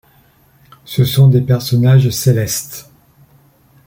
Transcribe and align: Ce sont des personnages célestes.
Ce 0.83 1.05
sont 1.05 1.27
des 1.27 1.41
personnages 1.41 2.09
célestes. 2.09 2.89